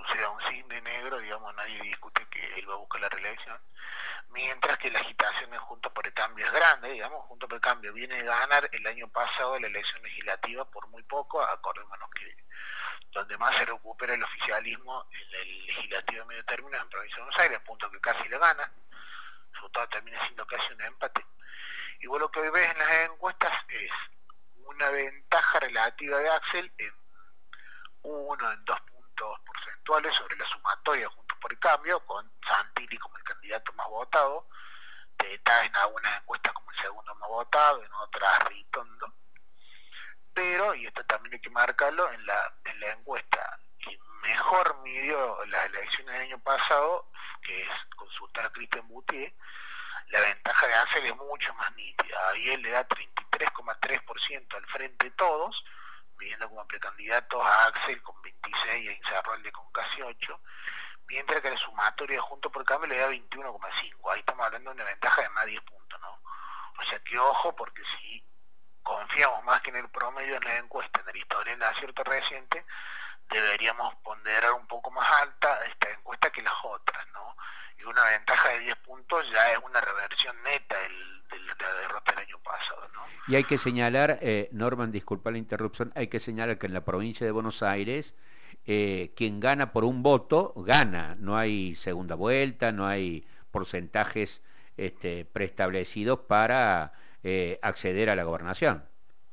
suceda 0.07 0.31
un 0.31 0.41
cisne 0.43 0.81
negro, 0.83 1.19
digamos, 1.19 1.55
nadie 1.55 1.81
discute 1.83 2.27
que 2.29 2.55
él 2.59 2.69
va 2.69 2.75
a 2.75 2.79
buscar 2.79 3.01
la 3.01 3.09
reelección, 3.09 3.61
mientras 4.29 4.79
que 4.79 4.91
la 4.91 5.01
agitación 5.01 5.53
en 5.53 5.61
Junto 5.61 5.93
por 5.93 6.07
el 6.07 6.13
Cambio 6.13 6.47
es 6.47 6.53
grande, 6.53 6.91
digamos, 6.91 7.25
Junto 7.27 7.49
por 7.49 7.57
el 7.57 7.61
Cambio 7.61 7.93
viene 7.93 8.21
a 8.21 8.41
ganar 8.41 8.69
el 8.73 8.87
año 8.87 9.09
pasado 9.09 9.59
la 9.59 9.67
elección 9.67 10.03
legislativa 10.03 10.65
por 10.71 10.87
muy 10.89 11.03
poco, 11.05 11.43
acordémonos 11.43 12.11
que 12.11 12.37
donde 13.13 13.39
más 13.39 13.55
se 13.57 13.65
recupera 13.65 14.15
el 14.15 14.25
oficialismo 14.25 15.07
en 15.11 15.41
el 15.41 15.67
legislativo 15.67 16.21
de 16.23 16.27
medio 16.27 16.45
término 16.45 16.77
en 16.77 16.89
Provincia 16.89 17.17
de 17.17 17.23
Buenos 17.23 17.41
Aires, 17.41 17.61
punto 17.61 17.91
que 17.91 18.01
casi 18.01 18.29
le 18.29 18.39
gana, 18.39 18.73
resultado 19.53 19.89
termina 19.89 20.21
siendo 20.23 20.47
casi 20.47 20.73
un 20.73 20.83
empate. 20.83 21.25
Y 22.01 22.07
vos 22.09 22.21
lo 22.21 22.31
que 22.31 22.41
ves 22.51 22.71
en 22.71 22.79
las 22.79 23.11
encuestas 23.11 23.53
es 23.69 23.91
una 24.67 24.91
ventaja 24.91 25.61
relativa 25.61 26.19
de 26.19 26.29
Axel 26.29 26.73
en 26.79 26.93
uno, 28.03 28.53
en 28.53 28.65
dos 28.65 28.81
puntos 28.81 28.94
sobre 30.13 30.37
la 30.37 30.47
sumatoria 30.47 31.09
juntos 31.09 31.39
por 31.41 31.53
el 31.53 31.59
cambio, 31.59 32.01
con 32.07 32.31
Santilli 32.47 32.97
como 32.99 33.17
el 33.17 33.25
candidato 33.25 33.73
más 33.75 33.89
votado, 33.89 34.49
está 35.33 35.65
en 35.65 35.75
algunas 35.77 36.21
encuestas 36.21 36.53
como 36.53 36.71
el 36.71 36.79
segundo 36.79 37.15
más 37.15 37.29
votado, 37.29 37.83
en 37.83 37.93
otras 37.93 38.45
Ritondo. 38.45 39.15
Pero, 40.33 40.75
y 40.75 40.87
esto 40.87 41.05
también 41.05 41.35
hay 41.35 41.41
que 41.41 41.51
marcarlo, 41.51 42.11
en 42.13 42.27
la, 42.27 42.55
en 42.65 42.81
la 42.81 42.91
encuesta 42.93 43.59
que 43.79 43.99
mejor 44.23 44.79
midió 44.83 45.45
las 45.47 45.67
elecciones 45.67 46.15
del 46.15 46.23
año 46.23 46.39
pasado, 46.41 47.11
que 47.43 47.63
es 47.63 47.71
consultar 47.97 48.47
a 48.47 48.53
Cristian 48.53 48.89
Boutier, 48.89 49.33
la 50.09 50.21
ventaja 50.21 50.67
de 50.67 50.75
Axel 50.75 51.07
es 51.07 51.17
mucho 51.17 51.55
más 51.55 51.75
nítida. 51.75 52.29
Ahí 52.31 52.51
él 52.51 52.63
le 52.63 52.71
da 52.71 52.87
33,3% 52.87 54.55
al 54.55 54.67
frente 54.67 55.07
de 55.07 55.13
todos, 55.13 55.65
viendo 56.25 56.49
como 56.49 56.67
precandidatos 56.67 57.45
a 57.45 57.67
Axel 57.67 58.03
con 58.03 58.21
26 58.23 58.83
y 58.83 58.89
a 58.89 58.93
Inzarralde 58.93 59.53
con 59.53 59.71
casi 59.73 60.03
8, 60.03 60.41
mientras 61.07 61.41
que 61.41 61.51
la 61.51 61.57
sumatoria 61.57 62.21
junto 62.23 62.51
por 62.51 62.65
cambio 62.65 62.89
le 62.89 62.99
da 62.99 63.09
21,5. 63.09 64.13
Ahí 64.13 64.21
estamos 64.21 64.47
hablando 64.47 64.71
de 64.71 64.77
una 64.77 64.85
ventaja 64.85 65.23
de 65.23 65.29
más 65.29 65.47
10 65.47 65.61
puntos, 65.63 66.01
¿no? 66.01 66.21
O 66.79 66.83
sea 66.85 66.99
que 67.01 67.19
ojo, 67.19 67.55
porque 67.55 67.83
si 67.85 68.25
confiamos 68.83 69.45
más 69.45 69.61
que 69.61 69.71
en 69.71 69.77
el 69.77 69.89
promedio 69.91 70.37
en 70.37 70.45
la 70.45 70.57
encuesta, 70.57 71.01
en 71.01 71.09
el 71.11 71.17
historial 71.17 71.59
de 71.59 71.67
acierto 71.67 72.05
reciente, 72.05 72.65
deberíamos 73.29 73.95
ponderar 73.97 74.53
un 74.53 74.67
poco 74.67 74.91
más 74.91 75.11
alta 75.21 75.65
esta 75.65 75.91
encuesta 75.91 76.31
que 76.31 76.43
las 76.43 76.55
otras, 76.63 77.07
¿no? 77.09 77.37
Y 77.79 77.85
una 77.85 78.05
ventaja 78.05 78.49
de 78.51 78.61
10 78.61 78.77
puntos 78.77 79.31
ya 79.31 79.53
es 79.53 79.59
una 79.59 79.81
reversión 79.81 80.43
neta 80.43 80.79
de 80.79 80.89
la 81.65 81.81
derrota 81.81 82.13
del 82.13 82.27
año 82.27 82.39
pasado, 82.39 82.89
¿no? 82.95 83.01
Y 83.29 83.37
hay 83.37 83.45
que 83.45 83.59
señalar, 83.59 84.19
eh, 84.21 84.49
Norman, 84.53 84.93
disculpa 84.93 85.31
la 85.31 85.39
interrupción, 85.39 85.93
hay 85.95 86.09
que 86.09 86.21
señalar 86.21 86.59
que 86.59 86.67
en 86.67 86.75
la 86.75 86.85
provincia 86.85 87.25
de 87.27 87.33
Buenos 87.33 87.63
Aires 87.63 88.15
eh, 88.67 89.13
quien 89.15 89.41
gana 89.41 89.73
por 89.73 89.85
un 89.85 90.03
voto, 90.03 90.55
gana, 90.57 91.17
no 91.19 91.37
hay 91.37 91.75
segunda 91.75 92.15
vuelta, 92.15 92.73
no 92.73 92.87
hay 92.87 93.27
porcentajes 93.51 94.43
este, 94.79 95.27
preestablecidos 95.27 96.21
para 96.21 96.93
eh, 97.23 97.59
acceder 97.63 98.09
a 98.09 98.17
la 98.17 98.25
gobernación. 98.25 98.89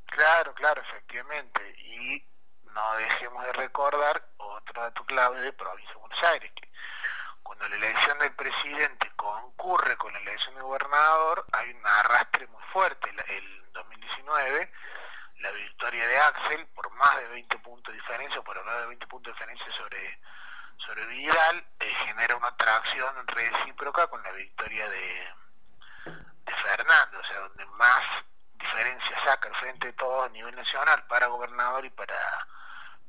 Claro, 0.05 0.53
claro, 0.53 0.81
efectivamente. 0.81 1.61
Y 1.79 2.23
no 2.73 2.95
dejemos 2.97 3.45
de 3.45 3.53
recordar 3.53 4.27
otro 4.35 4.81
dato 4.81 5.05
clave 5.05 5.39
de 5.41 5.53
provincia 5.53 5.93
de 5.93 6.00
Buenos 6.00 6.23
Aires, 6.23 6.51
que 6.53 6.67
cuando 7.43 7.67
la 7.67 7.75
elección 7.75 8.17
del 8.19 8.33
presidente 8.33 9.12
concurre 9.15 9.95
con 9.98 10.13
la 10.13 10.19
elección 10.19 10.55
del 10.55 10.63
gobernador, 10.63 11.45
hay 11.51 11.71
un 11.71 11.86
arrastre 11.86 12.48
muy 12.48 12.63
fuerte. 12.71 13.10
El 13.27 13.71
2019, 13.74 14.71
la 15.39 15.51
victoria 15.51 16.07
de 16.07 16.17
Axel, 16.19 16.67
por 16.67 16.89
más 16.91 17.17
de 17.17 17.27
20 17.27 17.57
puntos 17.60 17.93
de 17.93 18.00
diferencia, 18.00 18.41
por 18.41 18.57
hablar 18.57 18.81
de 18.81 18.88
20 18.88 19.07
puntos 19.07 19.33
de 19.33 19.39
diferencia 19.39 19.71
sobre, 19.71 20.19
sobre 20.77 21.05
Vidal, 21.07 21.65
eh, 21.79 21.86
genera 22.05 22.36
una 22.36 22.48
atracción 22.48 23.27
recíproca 23.27 24.07
con 24.07 24.21
la 24.24 24.31
victoria 24.31 24.88
de, 24.89 25.33
de 26.05 26.55
Fernando, 26.55 27.19
o 27.19 27.24
sea, 27.24 27.39
donde 27.39 27.65
más 27.65 28.03
diferencia 28.53 29.24
saca 29.24 29.50
al 29.50 29.55
frente 29.55 29.88
de 29.88 29.93
todos 29.93 30.25
a 30.25 30.29
nivel 30.29 30.55
nacional 30.55 31.03
para 31.07 31.27
gobernador 31.27 31.83
y 31.86 31.89
para 31.89 32.15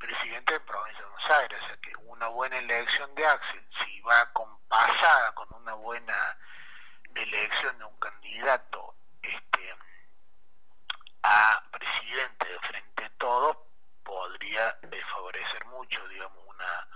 presidente 0.03 0.55
de 0.55 0.61
provincia 0.61 0.99
de 0.99 1.11
Buenos 1.11 1.31
Aires, 1.31 1.63
o 1.63 1.67
sea 1.67 1.77
que 1.77 1.97
una 1.97 2.27
buena 2.27 2.59
elección 2.59 3.15
de 3.15 3.25
Axel, 3.25 3.65
si 3.85 4.01
va 4.01 4.33
compasada 4.33 5.33
con 5.35 5.47
una 5.55 5.75
buena 5.75 6.37
elección 7.15 7.79
de 7.79 7.85
un 7.85 7.97
candidato 8.01 8.97
este, 9.23 9.77
a 11.23 11.63
presidente 11.71 12.49
de 12.49 12.59
frente 12.59 13.05
a 13.05 13.11
todos, 13.11 13.57
podría 14.03 14.77
favorecer 15.13 15.65
mucho, 15.67 16.07
digamos, 16.09 16.45
una 16.49 16.89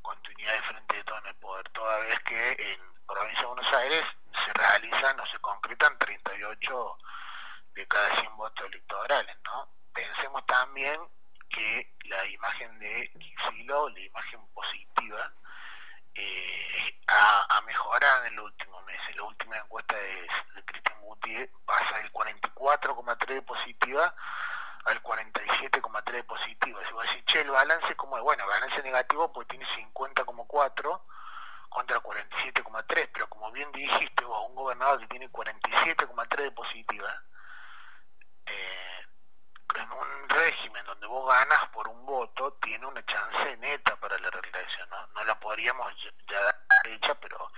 continuidad 0.00 0.54
de 0.54 0.62
frente 0.62 0.96
de 0.96 1.04
todo 1.04 1.18
en 1.18 1.26
el 1.26 1.34
poder, 1.36 1.68
toda 1.68 1.98
vez 1.98 2.20
que 2.20 2.72
en 2.72 3.06
provincia 3.06 3.40
de 3.42 3.46
Buenos 3.48 3.72
Aires 3.74 4.04
se 4.46 4.52
realizan 4.54 5.20
o 5.20 5.26
se 5.26 5.38
concretan 5.40 5.98
38 5.98 6.98
de 7.74 7.86
cada 7.86 8.16
100 8.16 8.36
votos 8.38 8.64
electorales, 8.64 9.36
¿no? 9.44 9.68
Pensemos 9.92 10.46
también 10.46 10.98
que 11.50 11.92
la 12.04 12.24
imagen 12.26 12.78
de 12.78 13.10
Kicilo, 13.18 13.88
la 13.90 14.00
imagen 14.00 14.40
positiva, 14.54 15.32
eh, 16.14 17.00
ha, 17.08 17.60
mejorado 17.66 18.24
en 18.24 18.32
el 18.32 18.40
último 18.40 18.80
mes. 18.82 19.00
En 19.08 19.16
la 19.16 19.22
última 19.24 19.56
encuesta 19.58 19.94
de, 19.96 20.26
Cristian 20.64 21.00
Gutiérrez 21.02 21.50
pasa 21.64 21.98
del 21.98 22.12
44,3 22.12 23.26
de 23.26 23.42
positiva 23.42 24.14
al 24.86 25.02
47,3 26.10 26.12
de 26.12 26.24
positiva. 26.24 26.80
Si 26.86 26.92
vos 26.92 27.06
decís, 27.06 27.24
che, 27.26 27.40
el 27.40 27.50
balance, 27.50 27.96
como 27.96 28.16
es? 28.16 28.22
Bueno, 28.22 28.46
balance 28.46 28.82
negativo 28.82 29.32
pues 29.32 29.46
tiene 29.48 29.64
50,4 29.66 31.00
contra 31.68 32.02
47,3, 32.02 33.10
pero 33.12 33.28
como 33.28 33.50
bien 33.52 33.70
dijiste 33.72 34.24
vos, 34.24 34.48
un 34.48 34.56
gobernador 34.56 34.98
que 35.00 35.06
tiene 35.06 35.30
47,3 35.30 36.36
de 36.36 36.50
positiva, 36.50 37.22
eh, 38.46 39.06
en 39.76 39.92
un 39.92 40.28
régimen 40.28 40.84
donde 40.84 41.06
vos 41.06 41.32
ganas 41.32 41.68
por 41.68 41.86
un 41.88 42.04
voto, 42.04 42.54
tiene 42.54 42.86
una 42.86 43.04
chance 43.06 43.56
neta 43.58 43.94
para 43.96 44.18
la 44.18 44.30
reelección, 44.30 44.88
¿no? 44.90 45.06
No 45.08 45.24
la 45.24 45.38
podríamos 45.38 45.94
ya 46.28 46.40
dar 46.40 46.56
hecha, 46.86 47.14
pero 47.14 47.52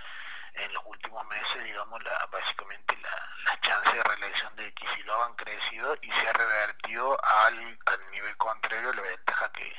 en 0.55 0.73
los 0.73 0.83
últimos 0.85 1.25
meses, 1.27 1.63
digamos, 1.63 2.03
la, 2.03 2.27
básicamente 2.31 2.97
las 3.01 3.61
chances 3.61 3.93
de 3.93 4.03
reelección 4.03 4.55
de 4.55 4.73
Kicillof 4.73 5.27
han 5.27 5.35
crecido 5.35 5.95
y 6.01 6.11
se 6.11 6.27
ha 6.27 6.33
revertido 6.33 7.17
al, 7.23 7.79
al 7.85 8.11
nivel 8.11 8.35
contrario 8.37 8.93
la 8.93 9.01
ventaja 9.01 9.51
que 9.51 9.73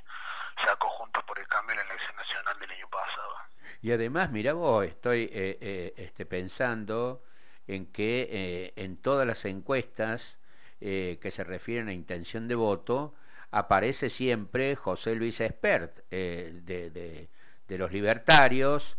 sacó 0.64 0.88
Juntos 0.90 1.25
por 1.25 1.38
el 1.38 1.47
Cambio 1.49 1.73
en 1.73 1.78
la 1.78 1.95
elección 1.95 2.16
nacional 2.16 2.59
del 2.59 2.71
año 2.71 2.88
pasado. 2.88 3.35
Y 3.83 3.93
además, 3.93 4.31
mira 4.31 4.54
vos, 4.54 4.87
estoy 4.87 5.25
eh, 5.25 5.59
eh, 5.61 5.95
este, 5.97 6.25
pensando 6.25 7.23
en 7.66 7.87
que 7.87 8.28
eh, 8.31 8.73
en 8.76 8.97
todas 8.97 9.26
las 9.26 9.45
encuestas 9.45 10.38
que 10.81 11.31
se 11.31 11.45
refieren 11.45 11.88
a 11.88 11.95
intención 11.95 12.47
de 12.47 12.54
voto, 12.54 13.14
aparece 13.50 14.11
siempre 14.11 14.76
José 14.76 15.14
Luis 15.14 15.40
Espert 15.40 16.07
de, 16.11 17.28
los 17.69 17.90
libertarios, 17.90 18.99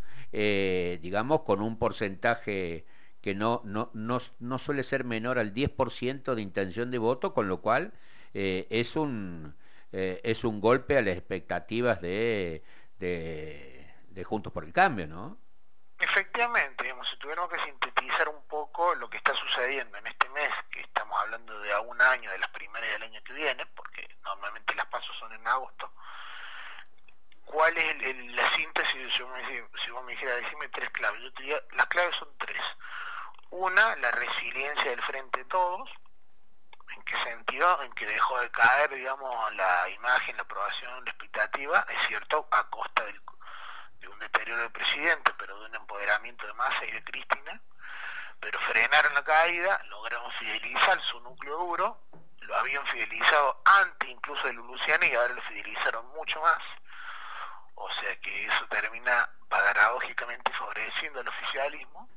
digamos, 1.00 1.42
con 1.42 1.62
un 1.62 1.78
porcentaje 1.78 2.86
que 3.20 3.34
no, 3.34 3.62
no, 3.64 3.90
no, 3.94 4.58
suele 4.58 4.82
ser 4.82 5.04
menor 5.04 5.38
al 5.38 5.54
10% 5.54 6.34
de 6.34 6.42
intención 6.42 6.90
de 6.90 6.98
voto, 6.98 7.34
con 7.34 7.48
lo 7.48 7.60
cual 7.60 7.92
es, 8.34 8.96
un, 8.96 9.56
es 9.92 10.44
un 10.44 10.60
golpe 10.60 10.98
a 10.98 11.02
las 11.02 11.16
expectativas 11.16 12.00
de 12.00 12.62
de 14.16 14.24
Juntos 14.24 14.52
por 14.52 14.64
el 14.64 14.72
Cambio, 14.72 15.06
¿no? 15.06 15.38
Efectivamente, 15.98 16.82
digamos, 16.82 17.08
si 17.08 17.16
tuviéramos 17.18 17.50
que 17.50 17.60
sintetizar 17.60 18.28
un 18.28 18.42
poco 18.48 18.94
lo 18.94 19.08
que 19.08 19.18
está 19.18 19.34
sucediendo 19.34 19.96
en 19.98 20.06
este 20.06 20.28
mes, 20.30 20.48
que 20.70 20.80
estamos 20.80 21.18
hablando 21.20 21.58
de 21.60 21.72
a 21.72 21.80
un 21.80 22.00
año 22.00 22.30
de 22.30 22.38
las 22.38 22.50
primeras 22.50 22.90
del 22.90 23.02
año 23.04 23.22
que 23.22 23.32
viene, 23.34 23.64
porque 23.74 24.16
normalmente 24.24 24.74
las 24.74 24.86
pasos 24.86 25.16
son 25.16 25.32
en 25.32 25.46
agosto, 25.46 25.92
¿cuál 27.46 27.76
es 27.78 28.16
la 28.34 28.50
síntesis? 28.54 29.12
Si, 29.14 29.22
si 29.84 29.90
vos 29.90 30.04
me 30.04 30.12
dijeras, 30.12 30.42
decime 30.42 30.68
tres 30.68 30.90
claves, 30.90 31.22
yo 31.22 31.32
te 31.32 31.76
las 31.76 31.86
claves 31.86 32.14
son 32.16 32.28
tres. 32.36 32.60
Una, 33.50 33.96
la 33.96 34.10
resiliencia 34.10 34.90
del 34.90 35.02
frente 35.02 35.38
de 35.38 35.44
todos, 35.46 35.90
¿En 36.94 37.02
qué 37.02 37.16
sentido? 37.18 37.82
En 37.82 37.92
que 37.92 38.06
dejó 38.06 38.40
de 38.40 38.50
caer, 38.50 38.90
digamos, 38.94 39.54
la 39.54 39.88
imagen, 39.90 40.36
la 40.36 40.42
aprobación, 40.42 41.04
la 41.04 41.10
expectativa, 41.10 41.86
es 41.90 42.06
cierto, 42.06 42.48
a 42.50 42.64
costa 42.70 43.04
de 43.04 44.08
un 44.08 44.18
deterioro 44.18 44.62
del 44.62 44.70
presidente, 44.70 45.32
pero 45.36 45.58
de 45.58 45.66
un 45.66 45.74
empoderamiento 45.74 46.46
de 46.46 46.52
Massa 46.54 46.84
y 46.86 46.92
de 46.92 47.04
Cristina, 47.04 47.60
pero 48.40 48.58
frenaron 48.60 49.14
la 49.14 49.24
caída, 49.24 49.80
lograron 49.88 50.30
fidelizar 50.32 51.00
su 51.02 51.20
núcleo 51.20 51.58
duro, 51.58 52.00
lo 52.40 52.56
habían 52.56 52.86
fidelizado 52.86 53.60
antes 53.64 54.08
incluso 54.08 54.46
de 54.46 54.52
Luluciana 54.52 55.06
y 55.06 55.14
ahora 55.14 55.34
lo 55.34 55.42
fidelizaron 55.42 56.06
mucho 56.14 56.40
más. 56.40 56.62
O 57.76 57.90
sea 57.90 58.16
que 58.20 58.46
eso 58.46 58.66
termina 58.68 59.30
paradójicamente 59.48 60.52
favoreciendo 60.52 61.20
al 61.20 61.28
oficialismo. 61.28 62.08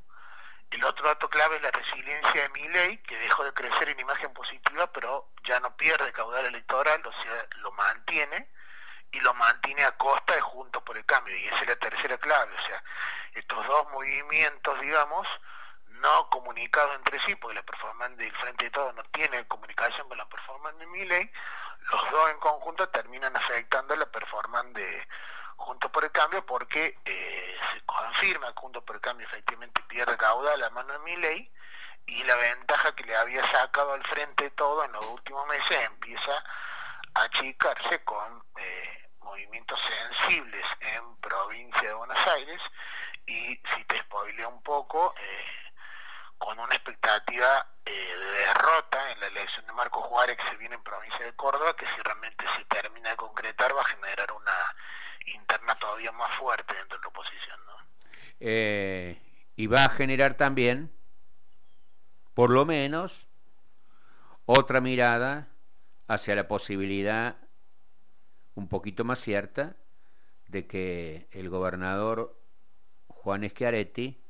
El 0.71 0.83
otro 0.83 1.07
dato 1.07 1.29
clave 1.29 1.57
es 1.57 1.61
la 1.61 1.71
resiliencia 1.71 2.41
de 2.43 2.49
Miley, 2.49 2.97
que 2.99 3.17
dejó 3.17 3.43
de 3.43 3.53
crecer 3.53 3.89
en 3.89 3.99
imagen 3.99 4.33
positiva, 4.33 4.91
pero 4.91 5.29
ya 5.43 5.59
no 5.59 5.75
pierde 5.75 6.11
caudal 6.11 6.45
electoral, 6.45 7.05
o 7.05 7.11
sea, 7.11 7.47
lo 7.57 7.71
mantiene 7.71 8.49
y 9.11 9.19
lo 9.21 9.33
mantiene 9.33 9.83
a 9.83 9.97
costa 9.97 10.35
de 10.35 10.41
Juntos 10.41 10.83
por 10.83 10.97
el 10.97 11.05
Cambio. 11.05 11.35
Y 11.35 11.45
esa 11.45 11.61
es 11.61 11.67
la 11.67 11.75
tercera 11.75 12.17
clave. 12.17 12.55
O 12.55 12.61
sea, 12.61 12.83
estos 13.33 13.65
dos 13.65 13.89
movimientos, 13.91 14.79
digamos, 14.81 15.27
no 15.87 16.29
comunicados 16.29 16.95
entre 16.95 17.19
sí, 17.21 17.35
porque 17.35 17.55
la 17.55 17.63
performance 17.63 18.17
del 18.17 18.35
Frente 18.35 18.65
de 18.65 18.71
Todos 18.71 18.95
no 18.95 19.03
tiene 19.05 19.47
comunicación 19.47 20.07
con 20.07 20.17
la 20.17 20.29
performance 20.29 20.77
de 20.77 20.85
Milley, 20.87 21.31
los 21.91 22.11
dos 22.11 22.29
en 22.29 22.39
conjunto 22.39 22.87
terminan 22.89 23.35
afectando 23.35 23.95
la 23.95 24.05
performance 24.05 24.73
de 24.73 25.07
Juntos 25.59 25.91
por 25.91 26.03
el 26.03 26.11
Cambio 26.11 26.45
porque 26.45 26.97
eh, 27.05 27.57
se 27.73 27.81
confirma 27.85 28.47
que 28.53 28.61
Juntos 28.61 28.83
por 28.83 28.95
el 28.95 29.01
Cambio 29.01 29.27
efectivamente 29.27 29.81
pierde 29.87 30.17
caudal 30.17 30.55
a 30.55 30.57
la 30.57 30.69
mano 30.69 30.93
de 30.93 30.99
Milley 30.99 31.51
y 32.05 32.23
la 32.23 32.35
ventaja 32.35 32.95
que 32.95 33.03
le 33.03 33.15
había 33.15 33.45
sacado 33.51 33.93
al 33.93 34.03
Frente 34.03 34.49
Todo 34.51 34.83
en 34.85 34.93
los 34.93 35.05
últimos 35.05 35.45
meses 35.47 35.85
empieza 35.85 36.43
a 37.13 37.23
achicarse 37.23 38.03
con 38.03 38.43
eh, 38.57 39.09
movimientos 39.19 39.79
sensibles 39.81 40.65
en 40.79 41.17
provincia 41.17 41.89
de 41.89 41.93
Buenos 41.93 42.27
Aires 42.27 42.61
y 43.25 43.61
si 43.75 43.83
te 43.83 43.99
spoileo 43.99 44.49
un 44.49 44.63
poco, 44.63 45.13
eh, 45.17 45.73
con 46.37 46.57
una 46.57 46.73
expectativa 46.73 47.67
eh, 47.85 47.91
de 47.91 48.31
derrota 48.31 49.11
en 49.11 49.19
la 49.19 49.27
elección 49.27 49.67
de 49.67 49.73
Marco 49.73 50.01
Juárez 50.01 50.37
que 50.37 50.49
se 50.49 50.55
viene 50.55 50.75
en 50.75 50.83
provincia 50.83 51.25
de 51.25 51.35
Córdoba, 51.35 51.75
que 51.75 51.85
si 51.85 52.01
realmente 52.01 52.45
se 52.55 52.65
termina 52.65 53.09
de 53.11 53.17
concretar 53.17 53.75
va 53.75 53.81
a 53.81 53.85
generar 53.85 54.31
una 54.31 54.75
interna 55.25 55.75
todavía 55.75 56.11
más 56.11 56.35
fuerte 56.37 56.73
dentro 56.73 56.97
de 56.97 57.01
la 57.03 57.07
oposición. 57.09 57.59
¿no? 57.65 57.79
y 59.55 59.67
va 59.67 59.83
a 59.83 59.89
generar 59.89 60.35
también, 60.35 60.89
por 62.33 62.49
lo 62.49 62.65
menos, 62.65 63.27
otra 64.45 64.79
mirada 64.79 65.49
hacia 66.07 66.35
la 66.35 66.47
posibilidad 66.47 67.35
un 68.55 68.67
poquito 68.67 69.03
más 69.03 69.19
cierta 69.19 69.75
de 70.47 70.65
que 70.65 71.27
el 71.31 71.49
gobernador 71.49 72.39
Juan 73.07 73.47
Schiaretti 73.47 74.21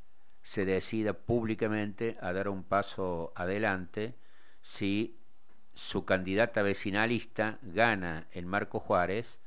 se 0.42 0.66
decida 0.66 1.14
públicamente 1.14 2.18
a 2.22 2.34
dar 2.34 2.50
un 2.50 2.64
paso 2.64 3.32
adelante 3.36 4.16
si 4.62 5.20
su 5.74 6.06
candidata 6.06 6.62
vecinalista 6.62 7.60
gana 7.62 8.28
en 8.32 8.48
Marco 8.48 8.80
Juárez 8.80 9.39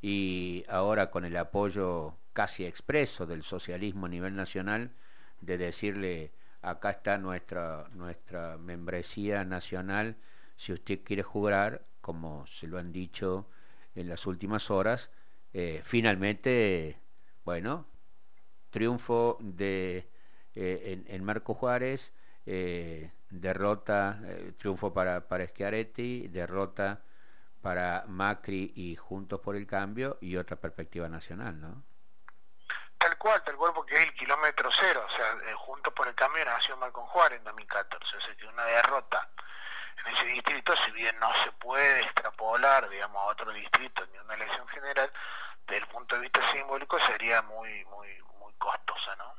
y 0.00 0.64
ahora 0.68 1.10
con 1.10 1.24
el 1.24 1.36
apoyo 1.36 2.16
casi 2.32 2.64
expreso 2.64 3.26
del 3.26 3.42
socialismo 3.42 4.06
a 4.06 4.08
nivel 4.08 4.36
nacional 4.36 4.92
de 5.40 5.58
decirle 5.58 6.32
acá 6.62 6.90
está 6.90 7.18
nuestra, 7.18 7.88
nuestra 7.92 8.58
membresía 8.58 9.44
nacional 9.44 10.16
si 10.56 10.72
usted 10.72 11.00
quiere 11.04 11.22
jugar, 11.22 11.86
como 12.00 12.46
se 12.46 12.66
lo 12.66 12.78
han 12.78 12.92
dicho 12.92 13.48
en 13.94 14.08
las 14.08 14.26
últimas 14.26 14.70
horas, 14.70 15.10
eh, 15.52 15.80
finalmente, 15.84 16.98
bueno, 17.44 17.86
triunfo 18.70 19.38
de 19.40 20.08
eh, 20.54 21.04
en, 21.06 21.24
Marco 21.24 21.54
Juárez, 21.54 22.12
eh, 22.44 23.12
derrota, 23.30 24.20
triunfo 24.56 24.92
para, 24.92 25.28
para 25.28 25.46
Schiaretti, 25.46 26.28
derrota 26.28 27.04
para 27.62 28.04
Macri 28.06 28.72
y 28.74 28.96
Juntos 28.96 29.40
por 29.40 29.56
el 29.56 29.66
Cambio 29.66 30.18
y 30.20 30.36
otra 30.36 30.56
perspectiva 30.56 31.08
nacional, 31.08 31.60
¿no? 31.60 31.82
Tal 32.96 33.16
cual, 33.16 33.42
tal 33.44 33.56
cual, 33.56 33.72
porque 33.74 33.94
es 33.94 34.02
el 34.02 34.14
kilómetro 34.14 34.70
cero, 34.72 35.04
o 35.06 35.10
sea, 35.10 35.56
Juntos 35.56 35.92
por 35.92 36.08
el 36.08 36.14
Cambio 36.14 36.44
nació 36.44 36.76
Marco 36.76 37.06
Juárez 37.06 37.38
en 37.38 37.44
2014, 37.44 38.16
o 38.16 38.20
sea, 38.20 38.36
que 38.36 38.46
una 38.46 38.64
derrota 38.64 39.28
en 40.04 40.14
ese 40.14 40.26
distrito, 40.26 40.74
si 40.84 40.90
bien 40.92 41.18
no 41.18 41.32
se 41.42 41.52
puede 41.52 42.00
extrapolar, 42.00 42.88
digamos, 42.88 43.16
a 43.22 43.26
otro 43.26 43.52
distrito 43.52 44.04
ni 44.12 44.18
una 44.18 44.34
elección 44.34 44.66
general, 44.68 45.10
desde 45.66 45.82
el 45.82 45.88
punto 45.88 46.14
de 46.14 46.22
vista 46.22 46.40
simbólico 46.52 46.98
sería 47.00 47.42
muy, 47.42 47.84
muy, 47.86 48.08
muy 48.40 48.52
costosa, 48.54 49.14
¿no? 49.16 49.34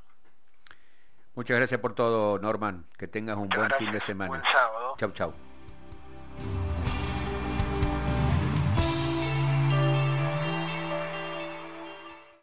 Muchas 1.36 1.58
gracias 1.58 1.80
por 1.80 1.96
todo, 1.96 2.38
Norman. 2.40 2.86
Que 2.98 3.08
tengas 3.08 3.38
un 3.38 3.50
buen 3.50 3.70
fin 3.72 3.92
de 3.92 4.00
semana. 4.00 4.30
Buen 4.30 4.46
sábado. 4.46 4.96
Chau, 4.98 5.12
chau. 5.12 5.49